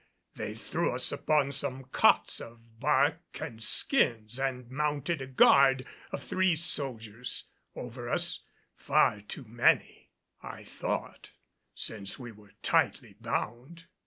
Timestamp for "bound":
13.19-13.85